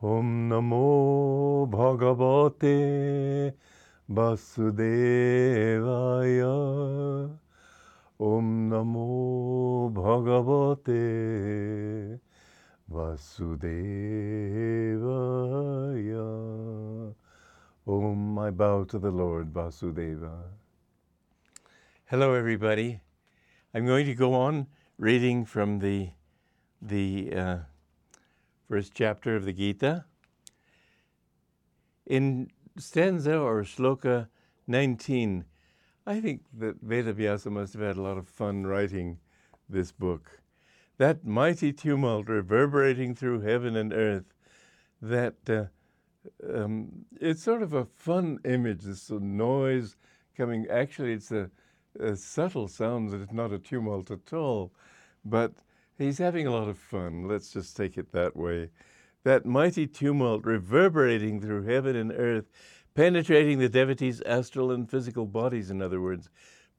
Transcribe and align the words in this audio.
Om 0.00 0.48
Namo 0.48 1.66
Bhagavate 1.68 3.52
Vasudevaya. 4.08 4.94
Om 8.20 8.70
Namo 8.70 9.90
Bhagavate 9.92 11.00
Vasudevaya. 12.88 13.48
Om, 17.84 18.38
I 18.38 18.50
bow 18.50 18.84
to 18.84 19.00
the 19.00 19.10
Lord 19.10 19.52
Vasudeva. 19.52 20.44
Hello, 22.04 22.34
everybody. 22.34 23.00
I'm 23.74 23.84
going 23.84 24.06
to 24.06 24.14
go 24.14 24.32
on 24.34 24.68
reading 24.96 25.44
from 25.44 25.80
the 25.80 26.10
the 26.80 27.32
uh, 27.34 27.58
first 28.68 28.92
chapter 28.94 29.34
of 29.34 29.44
the 29.44 29.52
Gita. 29.52 30.04
In 32.06 32.50
stanza 32.76 33.38
or 33.38 33.62
shloka 33.62 34.28
19, 34.66 35.44
I 36.06 36.20
think 36.20 36.42
that 36.58 36.86
Vedavyasa 36.86 37.50
must 37.50 37.72
have 37.72 37.82
had 37.82 37.96
a 37.96 38.02
lot 38.02 38.18
of 38.18 38.28
fun 38.28 38.66
writing 38.66 39.18
this 39.68 39.92
book. 39.92 40.40
That 40.98 41.24
mighty 41.24 41.72
tumult 41.72 42.28
reverberating 42.28 43.14
through 43.14 43.40
heaven 43.40 43.76
and 43.76 43.92
earth, 43.92 44.34
that 45.00 45.36
uh, 45.48 45.64
um, 46.52 47.04
it's 47.20 47.42
sort 47.42 47.62
of 47.62 47.72
a 47.72 47.84
fun 47.84 48.38
image, 48.44 48.82
this 48.82 49.10
noise 49.10 49.96
coming. 50.36 50.66
Actually, 50.68 51.12
it's 51.12 51.30
a, 51.30 51.50
a 52.00 52.16
subtle 52.16 52.68
sound 52.68 53.14
it's 53.14 53.32
not 53.32 53.52
a 53.52 53.58
tumult 53.58 54.10
at 54.10 54.32
all, 54.32 54.72
but 55.24 55.52
He's 55.98 56.18
having 56.18 56.46
a 56.46 56.52
lot 56.52 56.68
of 56.68 56.78
fun. 56.78 57.26
Let's 57.26 57.52
just 57.52 57.76
take 57.76 57.98
it 57.98 58.12
that 58.12 58.36
way. 58.36 58.70
That 59.24 59.44
mighty 59.44 59.88
tumult 59.88 60.44
reverberating 60.44 61.40
through 61.40 61.64
heaven 61.64 61.96
and 61.96 62.12
earth, 62.12 62.48
penetrating 62.94 63.58
the 63.58 63.68
devotees' 63.68 64.22
astral 64.22 64.70
and 64.70 64.88
physical 64.88 65.26
bodies, 65.26 65.70
in 65.70 65.82
other 65.82 66.00
words, 66.00 66.30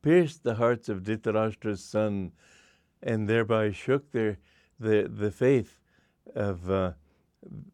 pierced 0.02 0.44
the 0.44 0.56
hearts 0.56 0.88
of 0.88 1.03
Dhritarashtra's 1.03 1.84
son 1.84 2.31
and 3.03 3.28
thereby 3.28 3.72
shook 3.72 4.09
their, 4.14 4.38
the, 4.80 5.11
the 5.14 5.31
faith 5.31 5.80
of 6.33 6.72
uh, 6.72 6.94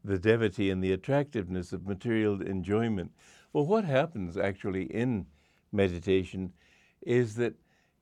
the 0.03 0.17
devotee 0.17 0.71
and 0.71 0.83
the 0.83 0.93
attractiveness 0.93 1.73
of 1.73 1.85
material 1.85 2.41
enjoyment. 2.41 3.11
Well, 3.53 3.67
what 3.67 3.85
happens 3.85 4.35
actually 4.35 4.85
in 4.85 5.27
meditation 5.71 6.53
is 7.01 7.35
that 7.35 7.53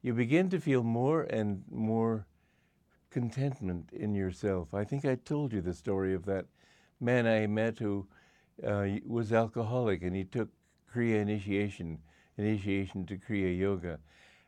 you 0.02 0.13
begin 0.13 0.50
to 0.50 0.61
feel 0.61 0.83
more 0.83 1.23
and 1.23 1.63
more 1.69 2.25
contentment 3.14 3.89
in 3.94 4.16
yourself. 4.16 4.73
I 4.73 4.83
think 4.83 5.06
I 5.06 5.16
told 5.16 5.53
you 5.53 5.61
the 5.61 5.73
story 5.73 6.16
of 6.16 6.25
that 6.25 6.45
man 7.00 7.28
I 7.28 7.45
met 7.45 7.78
who 7.78 8.08
uh, 8.66 8.88
was 9.06 9.31
alcoholic 9.31 10.02
and 10.02 10.16
he 10.16 10.23
took 10.23 10.50
Kriya 10.94 11.22
initiation, 11.22 12.00
initiation 12.38 13.06
to 13.06 13.17
Kriya 13.17 13.58
Yoga. 13.58 14.00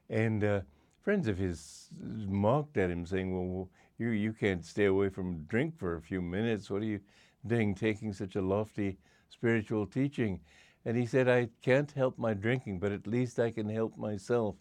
And 0.10 0.44
uh, 0.44 0.62
friends 1.02 1.28
of 1.28 1.38
his 1.38 1.90
mocked 2.28 2.78
at 2.78 2.90
him, 2.90 3.06
saying, 3.06 3.34
Well, 3.34 3.70
you, 4.00 4.10
you 4.10 4.34
can't 4.34 4.66
stay 4.66 4.86
away 4.86 5.10
from 5.10 5.44
drink 5.44 5.78
for 5.78 5.96
a 5.96 6.02
few 6.02 6.22
minutes. 6.22 6.70
What 6.70 6.82
are 6.82 6.86
you 6.86 7.00
doing 7.46 7.76
taking 7.76 8.14
such 8.14 8.36
a 8.36 8.42
lofty 8.42 8.98
spiritual 9.30 9.86
teaching? 9.86 10.40
And 10.86 10.98
he 10.98 11.06
said, 11.06 11.28
I 11.28 11.50
can't 11.62 11.92
help 11.92 12.18
my 12.18 12.34
drinking, 12.34 12.80
but 12.80 12.92
at 12.92 13.08
least 13.08 13.40
I 13.40 13.52
can 13.52 13.70
help 13.70 13.96
myself. 13.98 14.56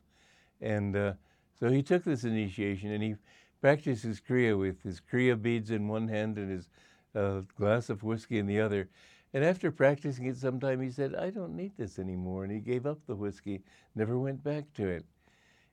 And 0.61 0.95
uh, 0.95 1.13
so 1.59 1.71
he 1.71 1.83
took 1.83 2.05
this 2.05 2.25
initiation 2.25 2.93
and 2.93 3.03
he 3.03 3.15
practiced 3.65 4.03
his 4.03 4.21
Kriya 4.21 4.59
with 4.59 4.83
his 4.83 5.01
Kriya 5.01 5.41
beads 5.41 5.71
in 5.71 5.89
one 5.89 6.07
hand 6.07 6.37
and 6.37 6.51
his 6.51 6.69
uh, 7.15 7.41
glass 7.57 7.89
of 7.89 8.03
whiskey 8.03 8.39
in 8.39 8.47
the 8.47 8.61
other. 8.61 8.91
And 9.33 9.43
after 9.43 9.71
practicing 9.71 10.27
it 10.27 10.37
some 10.37 10.61
time, 10.61 10.83
he 10.83 10.91
said, 10.91 11.15
I 11.15 11.31
don't 11.31 11.57
need 11.57 11.73
this 11.79 11.99
anymore. 11.99 12.45
And 12.45 12.53
he 12.53 12.59
gave 12.59 12.85
up 12.85 12.99
the 13.07 13.15
whiskey, 13.15 13.63
never 13.95 14.19
went 14.19 14.45
back 14.45 14.75
to 14.75 14.87
it. 14.87 15.07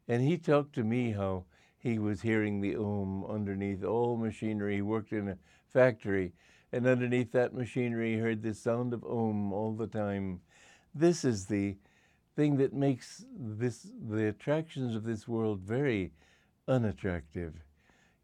And 0.07 0.24
he 0.24 0.38
talked 0.38 0.72
to 0.75 0.85
me 0.85 1.12
how 1.12 1.44
he 1.80 2.00
was 2.00 2.22
hearing 2.22 2.62
the 2.62 2.78
Om 2.78 3.25
underneath 3.25 3.84
all 3.84 4.16
machinery. 4.16 4.75
He 4.75 4.81
worked 4.81 5.12
in 5.12 5.28
a 5.28 5.38
factory, 5.68 6.31
and 6.72 6.88
underneath 6.88 7.34
that 7.34 7.53
machinery, 7.53 8.13
he 8.13 8.19
heard 8.19 8.41
the 8.41 8.53
sound 8.53 8.94
of 8.94 9.03
Om 9.03 9.51
all 9.51 9.74
the 9.74 9.88
time. 9.88 10.40
This 10.96 11.25
is 11.25 11.47
the 11.47 11.75
thing 12.38 12.56
that 12.56 12.72
makes 12.72 13.25
this 13.38 13.85
the 14.09 14.30
attractions 14.30 14.96
of 14.96 15.03
this 15.03 15.28
world 15.28 15.59
very 15.59 16.13
unattractive 16.69 17.56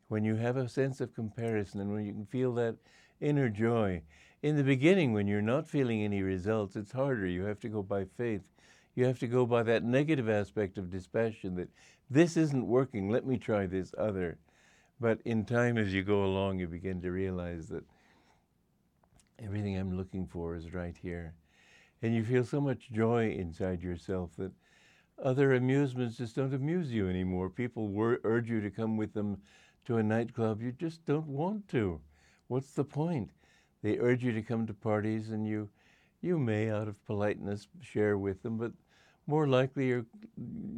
when 0.07 0.23
you 0.23 0.35
have 0.35 0.57
a 0.57 0.69
sense 0.69 1.01
of 1.01 1.13
comparison 1.13 1.81
and 1.81 1.94
when 1.94 2.06
you 2.06 2.13
can 2.13 2.25
feel 2.25 2.53
that 2.53 2.75
inner 3.19 3.50
joy. 3.50 4.01
In 4.41 4.56
the 4.56 4.63
beginning, 4.63 5.13
when 5.13 5.28
you're 5.28 5.41
not 5.41 5.68
feeling 5.68 6.03
any 6.03 6.22
results, 6.22 6.75
it's 6.75 6.91
harder. 6.91 7.28
You 7.28 7.44
have 7.44 7.59
to 7.62 7.69
go 7.69 7.81
by 7.81 8.06
faith. 8.06 8.41
You 8.95 9.06
have 9.06 9.19
to 9.19 9.28
go 9.28 9.45
by 9.45 9.63
that 9.63 9.84
negative 9.84 10.29
aspect 10.29 10.78
of 10.78 10.90
dispassion 10.90 11.56
that 11.56 11.69
this 12.09 12.38
isn't 12.38 12.66
working, 12.66 13.09
let 13.09 13.25
me 13.25 13.38
try 13.38 13.66
this 13.66 13.94
other. 13.97 14.38
But 15.00 15.19
in 15.25 15.45
time, 15.45 15.78
as 15.78 15.94
you 15.94 16.03
go 16.03 16.24
along, 16.24 16.59
you 16.59 16.68
begin 16.68 17.01
to 17.01 17.12
realize 17.12 17.68
that 17.68 17.84
everything 19.39 19.78
I'm 19.78 19.95
looking 19.95 20.25
for 20.25 20.56
is 20.56 20.74
right 20.74 20.95
here. 21.00 21.35
And 22.01 22.16
you 22.16 22.24
feel 22.24 22.44
so 22.44 22.62
much 22.62 22.89
joy 22.91 23.31
inside 23.31 23.84
yourself 23.84 24.31
that 24.38 24.51
other 25.24 25.53
amusements 25.53 26.18
just 26.18 26.35
don't 26.35 26.53
amuse 26.53 26.91
you 26.91 27.09
anymore. 27.09 27.50
People 27.50 27.88
wor- 27.88 28.19
urge 28.24 28.50
you 28.50 28.62
to 28.62 28.69
come 28.69 28.97
with 28.97 29.13
them 29.13 29.38
to 29.88 29.98
a 29.98 30.03
nightclub, 30.03 30.62
you 30.62 30.74
just 30.74 31.06
don't 31.06 31.28
want 31.28 31.70
to. 31.70 32.02
What's 32.50 32.74
the 32.74 32.84
point? 32.84 33.30
They 33.81 33.98
urge 34.00 34.22
you 34.22 34.34
to 34.34 34.42
come 34.42 34.68
to 34.68 34.74
parties, 34.74 35.30
and 35.30 35.48
you, 35.48 35.70
you 36.22 36.38
may, 36.38 36.70
out 36.70 36.90
of 36.90 37.06
politeness, 37.06 37.68
share 37.81 38.18
with 38.18 38.44
them, 38.44 38.58
but 38.58 38.74
more 39.28 39.48
likely 39.48 39.88
you're, 39.88 40.06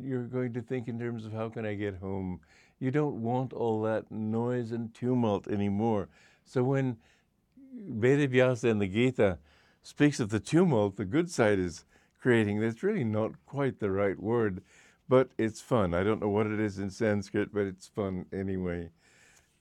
you're 0.03 0.25
going 0.25 0.53
to 0.53 0.61
think 0.61 0.87
in 0.87 0.99
terms 0.99 1.25
of 1.25 1.33
how 1.33 1.49
can 1.49 1.65
I 1.65 1.73
get 1.73 1.95
home. 1.95 2.39
You 2.79 2.91
don't 2.91 3.23
want 3.23 3.51
all 3.51 3.81
that 3.81 4.11
noise 4.11 4.71
and 4.71 4.93
tumult 4.93 5.47
anymore. 5.47 6.07
So 6.45 6.63
when 6.63 6.97
Vedavyasa 7.91 8.65
in 8.65 8.77
the 8.77 8.87
Gita 8.87 9.39
speaks 9.81 10.19
of 10.19 10.29
the 10.29 10.39
tumult, 10.39 10.97
the 10.97 11.05
good 11.05 11.31
side 11.31 11.57
is 11.57 11.83
creating. 12.21 12.59
That's 12.59 12.83
really 12.83 13.03
not 13.03 13.31
quite 13.47 13.79
the 13.79 13.89
right 13.89 14.19
word, 14.19 14.61
but 15.07 15.31
it's 15.39 15.61
fun. 15.61 15.95
I 15.95 16.03
don't 16.03 16.21
know 16.21 16.29
what 16.29 16.45
it 16.45 16.59
is 16.59 16.77
in 16.77 16.91
Sanskrit, 16.91 17.51
but 17.51 17.65
it's 17.65 17.87
fun 17.87 18.27
anyway 18.31 18.91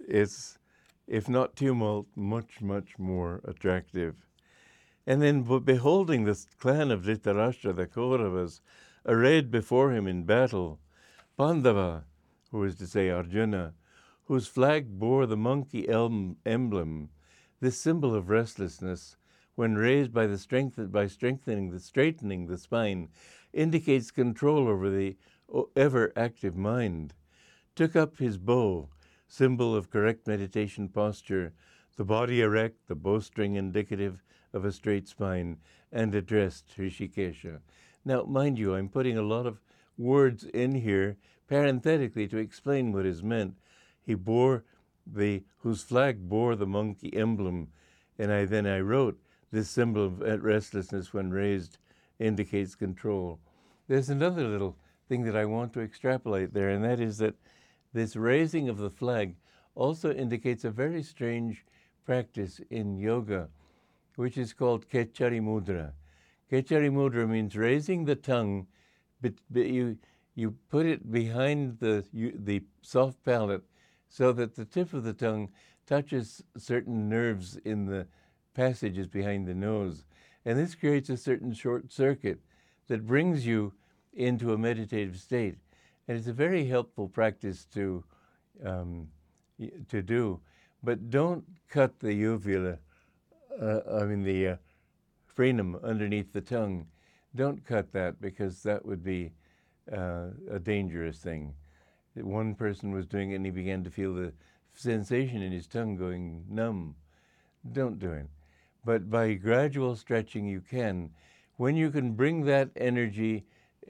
is, 0.06 0.58
if 1.06 1.28
not 1.28 1.56
tumult, 1.56 2.06
much, 2.14 2.60
much 2.60 2.98
more 2.98 3.40
attractive. 3.44 4.14
And 5.06 5.22
then 5.22 5.42
beholding 5.60 6.24
the 6.24 6.38
clan 6.58 6.90
of 6.90 7.02
Dhritarashtra, 7.02 7.74
the 7.74 7.86
Kauravas, 7.86 8.60
arrayed 9.06 9.50
before 9.50 9.92
him 9.92 10.06
in 10.06 10.24
battle, 10.24 10.80
Pandava, 11.38 12.04
who 12.50 12.62
is 12.64 12.76
to 12.76 12.86
say 12.86 13.08
Arjuna, 13.08 13.74
whose 14.24 14.46
flag 14.46 14.98
bore 14.98 15.24
the 15.24 15.36
monkey 15.36 15.88
elm 15.88 16.36
emblem, 16.44 17.08
this 17.60 17.78
symbol 17.78 18.14
of 18.14 18.28
restlessness, 18.28 19.16
when 19.54 19.74
raised 19.74 20.12
by 20.12 20.26
the 20.26 20.38
strength 20.38 20.78
by 20.92 21.06
strengthening 21.06 21.70
the 21.70 21.80
straightening 21.80 22.46
the 22.46 22.58
spine, 22.58 23.08
indicates 23.52 24.10
control 24.10 24.68
over 24.68 24.90
the 24.90 25.16
ever 25.74 26.12
active 26.14 26.54
mind, 26.54 27.14
took 27.74 27.96
up 27.96 28.18
his 28.18 28.36
bow 28.36 28.88
symbol 29.28 29.76
of 29.76 29.90
correct 29.90 30.26
meditation 30.26 30.88
posture, 30.88 31.52
the 31.96 32.04
body 32.04 32.40
erect, 32.40 32.88
the 32.88 32.94
bowstring 32.94 33.54
indicative 33.54 34.22
of 34.52 34.64
a 34.64 34.72
straight 34.72 35.06
spine, 35.06 35.58
and 35.92 36.14
addressed 36.14 36.74
Hrishikesha. 36.76 37.60
Now, 38.04 38.22
mind 38.24 38.58
you, 38.58 38.74
I'm 38.74 38.88
putting 38.88 39.18
a 39.18 39.22
lot 39.22 39.46
of 39.46 39.60
words 39.96 40.44
in 40.44 40.74
here 40.74 41.16
parenthetically 41.46 42.26
to 42.28 42.38
explain 42.38 42.92
what 42.92 43.06
is 43.06 43.22
meant. 43.22 43.58
He 44.02 44.14
bore 44.14 44.64
the 45.06 45.44
whose 45.58 45.82
flag 45.82 46.28
bore 46.28 46.56
the 46.56 46.66
monkey 46.66 47.14
emblem, 47.14 47.68
and 48.18 48.32
I 48.32 48.44
then 48.44 48.66
I 48.66 48.80
wrote 48.80 49.20
this 49.50 49.68
symbol 49.68 50.04
of 50.04 50.42
restlessness 50.42 51.12
when 51.12 51.30
raised 51.30 51.78
indicates 52.18 52.74
control. 52.74 53.40
There's 53.88 54.10
another 54.10 54.46
little 54.46 54.76
thing 55.08 55.24
that 55.24 55.36
I 55.36 55.46
want 55.46 55.72
to 55.72 55.80
extrapolate 55.80 56.52
there, 56.52 56.68
and 56.68 56.84
that 56.84 57.00
is 57.00 57.18
that 57.18 57.34
this 57.92 58.16
raising 58.16 58.68
of 58.68 58.78
the 58.78 58.90
flag 58.90 59.36
also 59.74 60.12
indicates 60.12 60.64
a 60.64 60.70
very 60.70 61.02
strange 61.02 61.64
practice 62.04 62.60
in 62.70 62.96
yoga, 62.96 63.48
which 64.16 64.36
is 64.36 64.52
called 64.52 64.88
Khechari 64.88 65.40
Mudra. 65.40 65.92
Khechari 66.50 66.90
Mudra 66.90 67.28
means 67.28 67.56
raising 67.56 68.04
the 68.04 68.16
tongue, 68.16 68.66
but, 69.20 69.34
but 69.50 69.66
you, 69.66 69.98
you 70.34 70.54
put 70.70 70.86
it 70.86 71.10
behind 71.10 71.78
the, 71.78 72.04
you, 72.12 72.32
the 72.36 72.62
soft 72.82 73.22
palate 73.24 73.62
so 74.08 74.32
that 74.32 74.56
the 74.56 74.64
tip 74.64 74.92
of 74.92 75.04
the 75.04 75.12
tongue 75.12 75.50
touches 75.86 76.42
certain 76.56 77.08
nerves 77.08 77.56
in 77.64 77.86
the 77.86 78.06
passages 78.54 79.06
behind 79.06 79.46
the 79.46 79.54
nose. 79.54 80.04
And 80.44 80.58
this 80.58 80.74
creates 80.74 81.10
a 81.10 81.16
certain 81.16 81.52
short 81.52 81.92
circuit 81.92 82.40
that 82.88 83.06
brings 83.06 83.46
you 83.46 83.74
into 84.12 84.52
a 84.52 84.58
meditative 84.58 85.18
state. 85.18 85.58
And 86.08 86.16
it's 86.16 86.26
a 86.26 86.32
very 86.32 86.64
helpful 86.66 87.06
practice 87.06 87.66
to, 87.74 88.02
um, 88.64 89.08
to 89.88 90.02
do. 90.02 90.40
But 90.82 91.10
don't 91.10 91.44
cut 91.68 92.00
the 92.00 92.14
uvula 92.14 92.78
uh, 93.60 93.80
I 94.00 94.04
mean 94.04 94.22
the 94.22 94.48
uh, 94.48 94.56
frenum 95.36 95.82
underneath 95.82 96.32
the 96.32 96.40
tongue. 96.40 96.86
Don't 97.34 97.64
cut 97.64 97.92
that 97.92 98.20
because 98.20 98.62
that 98.62 98.84
would 98.84 99.02
be 99.02 99.32
uh, 99.92 100.28
a 100.50 100.58
dangerous 100.58 101.18
thing. 101.18 101.54
One 102.14 102.54
person 102.54 102.92
was 102.92 103.06
doing 103.06 103.30
it 103.30 103.36
and 103.36 103.44
he 103.44 103.50
began 103.50 103.84
to 103.84 103.90
feel 103.90 104.14
the 104.14 104.32
sensation 104.74 105.42
in 105.42 105.52
his 105.52 105.66
tongue 105.66 105.96
going 105.96 106.44
numb. 106.48 106.94
Don't 107.72 107.98
do 107.98 108.12
it. 108.12 108.26
But 108.84 109.10
by 109.10 109.34
gradual 109.34 109.96
stretching, 109.96 110.46
you 110.46 110.60
can. 110.60 111.10
When 111.56 111.76
you 111.76 111.90
can 111.90 112.12
bring 112.12 112.44
that 112.44 112.70
energy 112.76 113.44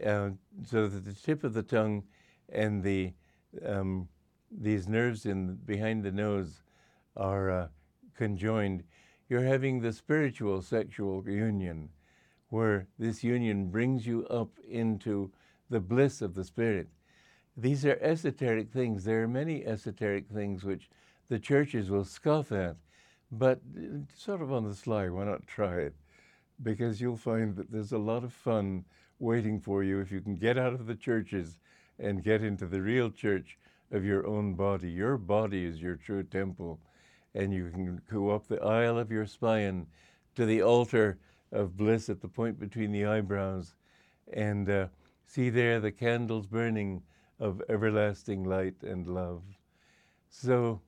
uh, 0.04 0.30
so 0.64 0.88
that 0.88 1.04
the 1.04 1.12
tip 1.12 1.44
of 1.44 1.54
the 1.54 1.62
tongue 1.62 2.04
and 2.48 2.82
the 2.82 3.12
um, 3.64 4.08
these 4.50 4.88
nerves 4.88 5.26
in 5.26 5.56
behind 5.66 6.02
the 6.02 6.12
nose 6.12 6.62
are 7.16 7.50
uh, 7.50 7.68
conjoined, 8.16 8.84
you're 9.28 9.44
having 9.44 9.80
the 9.80 9.92
spiritual 9.92 10.62
sexual 10.62 11.28
union, 11.28 11.90
where 12.48 12.86
this 12.98 13.22
union 13.22 13.70
brings 13.70 14.06
you 14.06 14.26
up 14.26 14.50
into 14.68 15.30
the 15.68 15.80
bliss 15.80 16.22
of 16.22 16.34
the 16.34 16.44
spirit. 16.44 16.88
These 17.56 17.84
are 17.84 17.98
esoteric 18.00 18.70
things. 18.70 19.04
There 19.04 19.22
are 19.22 19.28
many 19.28 19.66
esoteric 19.66 20.28
things 20.28 20.64
which 20.64 20.88
the 21.28 21.38
churches 21.38 21.90
will 21.90 22.04
scoff 22.04 22.52
at, 22.52 22.76
but 23.30 23.60
uh, 23.76 23.98
sort 24.16 24.40
of 24.40 24.52
on 24.52 24.64
the 24.64 24.74
sly, 24.74 25.08
why 25.08 25.24
not 25.24 25.46
try 25.46 25.74
it? 25.76 25.94
Because 26.62 27.00
you'll 27.00 27.16
find 27.16 27.56
that 27.56 27.70
there's 27.70 27.92
a 27.92 27.98
lot 27.98 28.24
of 28.24 28.32
fun 28.32 28.84
waiting 29.18 29.60
for 29.60 29.82
you 29.82 30.00
if 30.00 30.12
you 30.12 30.20
can 30.20 30.36
get 30.36 30.58
out 30.58 30.72
of 30.72 30.86
the 30.86 30.94
churches 30.94 31.58
and 31.98 32.22
get 32.22 32.42
into 32.42 32.66
the 32.66 32.80
real 32.80 33.10
church 33.10 33.58
of 33.90 34.04
your 34.04 34.26
own 34.26 34.54
body. 34.54 34.90
Your 34.90 35.16
body 35.16 35.64
is 35.64 35.80
your 35.80 35.96
true 35.96 36.22
temple, 36.22 36.78
and 37.34 37.52
you 37.52 37.70
can 37.70 38.00
go 38.10 38.30
up 38.30 38.46
the 38.46 38.62
aisle 38.62 38.98
of 38.98 39.10
your 39.10 39.26
spine 39.26 39.86
to 40.34 40.46
the 40.46 40.62
altar 40.62 41.18
of 41.52 41.76
bliss 41.76 42.08
at 42.08 42.20
the 42.20 42.28
point 42.28 42.58
between 42.60 42.92
the 42.92 43.06
eyebrows 43.06 43.74
and 44.32 44.68
uh, 44.68 44.86
see 45.26 45.50
there 45.50 45.80
the 45.80 45.90
candles 45.90 46.46
burning 46.46 47.02
of 47.40 47.62
everlasting 47.68 48.44
light 48.44 48.82
and 48.82 49.06
love. 49.06 49.42
So 50.28 50.80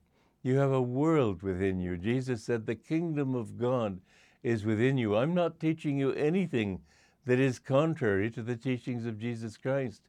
you 0.43 0.57
have 0.57 0.71
a 0.71 0.81
world 0.81 1.41
within 1.41 1.79
you. 1.79 1.97
Jesus 1.97 2.43
said, 2.43 2.65
The 2.65 2.75
kingdom 2.75 3.35
of 3.35 3.57
God 3.57 3.99
is 4.43 4.65
within 4.65 4.97
you. 4.97 5.15
I'm 5.15 5.33
not 5.33 5.59
teaching 5.59 5.97
you 5.97 6.11
anything 6.13 6.81
that 7.25 7.39
is 7.39 7.59
contrary 7.59 8.29
to 8.31 8.41
the 8.41 8.55
teachings 8.55 9.05
of 9.05 9.19
Jesus 9.19 9.57
Christ. 9.57 10.01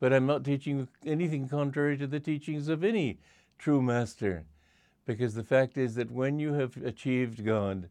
But 0.00 0.12
I'm 0.12 0.26
not 0.26 0.44
teaching 0.44 0.88
anything 1.04 1.48
contrary 1.48 1.96
to 1.98 2.06
the 2.06 2.20
teachings 2.20 2.68
of 2.68 2.84
any 2.84 3.18
true 3.58 3.82
master. 3.82 4.44
Because 5.06 5.34
the 5.34 5.44
fact 5.44 5.76
is 5.76 5.94
that 5.94 6.10
when 6.10 6.38
you 6.38 6.54
have 6.54 6.76
achieved 6.78 7.44
God, 7.44 7.88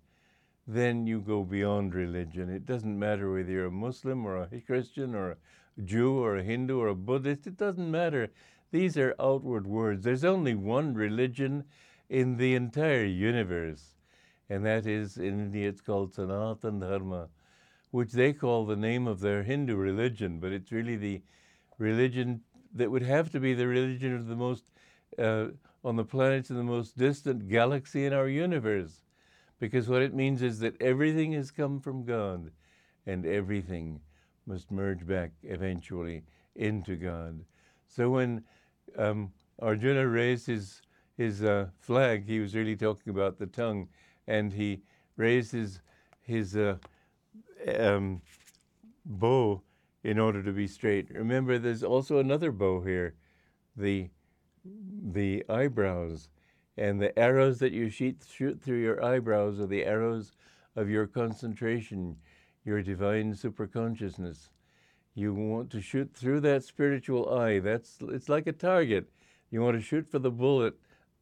then 0.68 1.06
you 1.06 1.20
go 1.20 1.44
beyond 1.44 1.94
religion. 1.94 2.50
It 2.50 2.66
doesn't 2.66 2.98
matter 2.98 3.32
whether 3.32 3.52
you're 3.52 3.66
a 3.68 3.72
Muslim 3.72 4.26
or 4.26 4.48
a 4.52 4.62
Christian 4.62 5.14
or 5.14 5.32
a 5.32 5.38
Jew 5.84 6.18
or 6.20 6.38
a 6.38 6.44
Hindu 6.44 6.80
or 6.80 6.88
a 6.88 6.96
Buddhist, 6.96 7.48
it 7.48 7.58
doesn't 7.58 7.90
matter. 7.90 8.30
These 8.72 8.98
are 8.98 9.16
outward 9.20 9.68
words. 9.68 10.04
There's 10.04 10.24
only 10.24 10.56
one 10.56 10.94
religion 10.94 11.66
in 12.10 12.38
the 12.38 12.56
entire 12.56 13.06
universe, 13.06 13.96
and 14.50 14.66
that 14.66 14.86
is 14.86 15.18
in 15.18 15.40
India 15.40 15.70
it's 15.70 15.82
called 15.82 16.14
Sanatana 16.14 16.80
Dharma 16.80 17.30
which 17.94 18.14
they 18.14 18.34
call 18.34 18.66
the 18.66 18.76
name 18.76 19.06
of 19.06 19.20
their 19.20 19.44
Hindu 19.44 19.76
religion, 19.76 20.40
but 20.40 20.52
it's 20.52 20.72
really 20.72 20.96
the 20.96 21.22
religion 21.78 22.42
that 22.74 22.90
would 22.90 23.04
have 23.04 23.32
to 23.32 23.40
be 23.40 23.54
the 23.54 23.68
religion 23.68 24.16
of 24.16 24.26
the 24.26 24.36
most, 24.36 24.72
uh, 25.20 25.50
on 25.84 25.96
the 25.96 26.04
planets 26.04 26.50
in 26.50 26.56
the 26.56 26.64
most 26.64 26.98
distant 26.98 27.48
galaxy 27.48 28.08
in 28.08 28.12
our 28.12 28.28
universe. 28.28 29.04
Because 29.60 29.88
what 29.88 30.02
it 30.02 30.12
means 30.12 30.42
is 30.42 30.58
that 30.58 30.82
everything 30.82 31.34
has 31.34 31.52
come 31.52 31.80
from 31.80 32.04
God 32.04 32.50
and 33.06 33.28
everything 33.28 34.02
must 34.48 34.72
merge 34.72 35.06
back 35.06 35.30
eventually 35.44 36.24
into 36.56 36.96
God. 36.96 37.46
So 37.88 38.10
when 38.10 38.44
um, 38.98 39.32
Arjuna 39.60 40.08
raised 40.08 40.48
his, 40.48 40.82
his 41.16 41.44
uh, 41.44 41.68
flag, 41.80 42.26
he 42.26 42.40
was 42.40 42.56
really 42.56 42.76
talking 42.76 43.12
about 43.12 43.38
the 43.38 43.46
tongue, 43.46 43.88
and 44.26 44.52
he 44.52 44.82
raised 45.16 45.52
his, 45.52 45.82
his 46.24 46.58
uh, 46.58 46.78
um, 47.68 48.22
bow 49.06 49.62
in 50.04 50.20
order 50.20 50.44
to 50.44 50.52
be 50.52 50.68
straight. 50.68 51.10
Remember, 51.12 51.58
there's 51.58 51.84
also 51.84 52.18
another 52.20 52.52
bow 52.52 52.82
here, 52.82 53.16
the 53.76 54.10
the 54.66 55.44
eyebrows, 55.50 56.30
and 56.78 57.02
the 57.02 57.18
arrows 57.20 57.60
that 57.60 57.74
you 57.74 57.90
shoot, 57.90 58.24
shoot 58.30 58.62
through 58.62 58.82
your 58.82 59.04
eyebrows 59.04 59.60
are 59.60 59.68
the 59.68 59.86
arrows 59.86 60.32
of 60.76 60.90
your 60.90 61.06
concentration, 61.06 62.16
your 62.64 62.82
divine 62.82 63.34
superconsciousness. 63.34 64.50
You 65.16 65.34
want 65.34 65.70
to 65.72 65.82
shoot 65.82 66.12
through 66.14 66.40
that 66.42 66.64
spiritual 66.64 67.38
eye. 67.38 67.60
That's 67.60 67.98
it's 68.02 68.30
like 68.30 68.48
a 68.48 68.54
target. 68.54 69.10
You 69.52 69.62
want 69.62 69.78
to 69.78 69.84
shoot 69.84 70.08
for 70.10 70.20
the 70.20 70.32
bullet, 70.32 70.76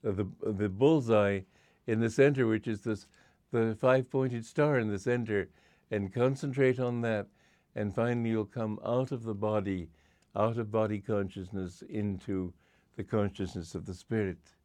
uh, 0.08 0.12
the 0.12 0.28
the 0.46 0.70
bullseye 0.70 1.42
in 1.88 2.00
the 2.00 2.10
center, 2.10 2.48
which 2.48 2.68
is 2.68 2.82
this 2.82 3.08
the 3.52 3.76
five-pointed 3.80 4.46
star 4.46 4.80
in 4.80 4.88
the 4.88 5.00
center 5.00 5.50
and 5.92 6.14
concentrate 6.14 6.80
on 6.80 7.02
that, 7.02 7.28
and 7.76 7.94
finally 7.94 8.30
you'll 8.30 8.46
come 8.46 8.80
out 8.84 9.12
of 9.12 9.24
the 9.24 9.36
body, 9.36 9.90
out 10.36 10.58
of 10.58 10.72
body 10.72 11.00
consciousness 11.00 11.84
into 11.90 12.54
the 12.96 13.04
consciousness 13.04 13.76
of 13.76 13.86
the 13.86 13.94
spirit. 13.94 14.56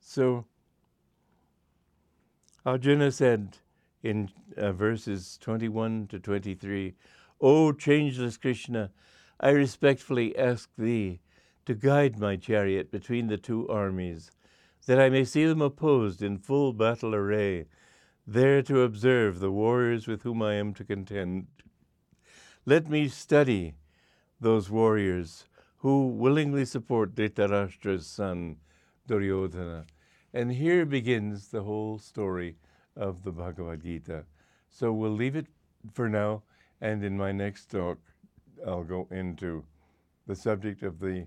So, 0.00 0.46
Arjuna 2.64 3.10
said 3.10 3.58
in 4.02 4.30
uh, 4.56 4.72
verses 4.72 5.38
21 5.40 6.06
to 6.08 6.18
23, 6.18 6.94
O 7.40 7.72
changeless 7.72 8.36
Krishna, 8.36 8.90
I 9.40 9.50
respectfully 9.50 10.36
ask 10.36 10.70
thee 10.76 11.20
to 11.66 11.74
guide 11.74 12.18
my 12.18 12.36
chariot 12.36 12.90
between 12.90 13.26
the 13.26 13.36
two 13.36 13.68
armies, 13.68 14.30
that 14.86 15.00
I 15.00 15.08
may 15.08 15.24
see 15.24 15.44
them 15.44 15.62
opposed 15.62 16.22
in 16.22 16.38
full 16.38 16.72
battle 16.72 17.14
array 17.14 17.66
there 18.32 18.62
to 18.62 18.82
observe 18.82 19.40
the 19.40 19.50
warriors 19.50 20.06
with 20.06 20.22
whom 20.22 20.40
I 20.40 20.54
am 20.54 20.72
to 20.74 20.84
contend. 20.84 21.48
Let 22.64 22.88
me 22.88 23.08
study 23.08 23.74
those 24.40 24.70
warriors 24.70 25.46
who 25.78 26.06
willingly 26.06 26.64
support 26.64 27.16
Dhritarashtra's 27.16 28.06
son, 28.06 28.58
Duryodhana. 29.08 29.86
And 30.32 30.52
here 30.52 30.86
begins 30.86 31.48
the 31.48 31.64
whole 31.64 31.98
story 31.98 32.54
of 32.94 33.24
the 33.24 33.32
Bhagavad 33.32 33.82
Gita. 33.82 34.24
So 34.68 34.92
we'll 34.92 35.10
leave 35.10 35.34
it 35.34 35.46
for 35.92 36.08
now, 36.08 36.44
and 36.80 37.02
in 37.02 37.16
my 37.16 37.32
next 37.32 37.68
talk, 37.68 37.98
I'll 38.64 38.84
go 38.84 39.08
into 39.10 39.64
the 40.28 40.36
subject 40.36 40.84
of 40.84 41.00
the 41.00 41.26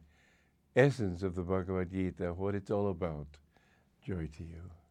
essence 0.74 1.22
of 1.22 1.36
the 1.36 1.42
Bhagavad 1.42 1.92
Gita, 1.92 2.34
what 2.34 2.56
it's 2.56 2.72
all 2.72 2.90
about. 2.90 3.28
Joy 4.02 4.30
to 4.38 4.44
you. 4.44 4.83